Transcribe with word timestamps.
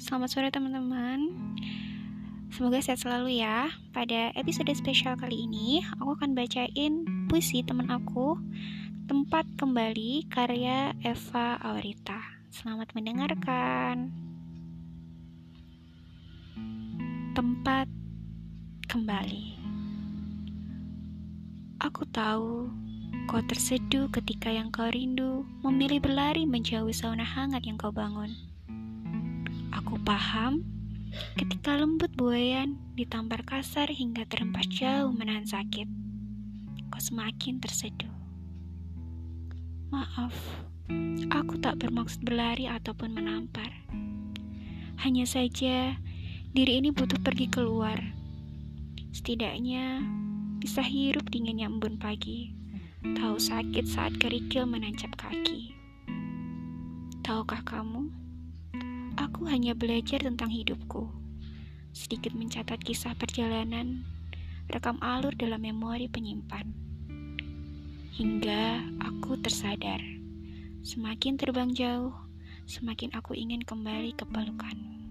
selamat 0.00 0.28
sore 0.32 0.48
teman-teman. 0.48 1.28
Semoga 2.48 2.80
sehat 2.80 3.04
selalu 3.04 3.44
ya. 3.44 3.68
Pada 3.92 4.32
episode 4.32 4.72
spesial 4.72 5.12
kali 5.20 5.44
ini 5.44 5.84
Aku 6.00 6.16
akan 6.16 6.32
bacain 6.32 7.04
puisi 7.28 7.60
teman 7.60 7.92
aku 7.92 8.40
Tempat 9.06 9.44
Kembali 9.60 10.24
karya 10.32 10.96
Eva 11.04 11.60
Aurita. 11.60 12.16
Selamat 12.48 12.96
mendengarkan. 12.96 14.08
Tempat 17.36 17.86
Kembali. 18.88 19.60
Aku 21.84 22.08
tahu 22.08 22.72
kau 23.28 23.42
terseduh 23.44 24.08
ketika 24.16 24.48
yang 24.48 24.72
kau 24.72 24.88
rindu 24.88 25.44
Memilih 25.60 26.00
berlari 26.00 26.48
menjauhi 26.48 26.96
sauna 26.96 27.22
hangat 27.22 27.68
yang 27.68 27.76
kau 27.76 27.92
bangun 27.92 28.49
Aku 29.80 29.96
paham 30.04 30.60
ketika 31.40 31.72
lembut 31.72 32.12
buayan 32.12 32.76
ditampar 33.00 33.40
kasar 33.48 33.88
hingga 33.88 34.28
terempas 34.28 34.68
jauh 34.68 35.08
menahan 35.08 35.48
sakit. 35.48 35.88
Kau 36.92 37.00
semakin 37.00 37.64
terseduh. 37.64 38.12
Maaf, 39.88 40.36
aku 41.32 41.56
tak 41.64 41.80
bermaksud 41.80 42.20
berlari 42.28 42.68
ataupun 42.68 43.16
menampar. 43.16 43.72
Hanya 45.00 45.24
saja 45.24 45.96
diri 46.52 46.84
ini 46.84 46.92
butuh 46.92 47.16
pergi 47.24 47.48
keluar. 47.48 47.96
Setidaknya 49.16 50.04
bisa 50.60 50.84
hirup 50.84 51.32
dinginnya 51.32 51.72
embun 51.72 51.96
pagi. 51.96 52.52
Tahu 53.00 53.40
sakit 53.40 53.88
saat 53.88 54.12
kerikil 54.20 54.68
menancap 54.68 55.16
kaki. 55.16 55.72
Tahukah 57.24 57.64
kamu? 57.64 58.29
Aku 59.40 59.48
hanya 59.48 59.72
belajar 59.72 60.20
tentang 60.20 60.52
hidupku, 60.52 61.08
sedikit 61.96 62.36
mencatat 62.36 62.76
kisah 62.84 63.16
perjalanan, 63.16 64.04
rekam 64.68 65.00
alur 65.00 65.32
dalam 65.32 65.64
memori 65.64 66.12
penyimpan. 66.12 66.68
Hingga 68.20 68.84
aku 69.00 69.40
tersadar, 69.40 70.04
semakin 70.84 71.40
terbang 71.40 71.72
jauh, 71.72 72.12
semakin 72.68 73.16
aku 73.16 73.32
ingin 73.32 73.64
kembali 73.64 74.12
ke 74.12 74.28
pelukanmu. 74.28 75.09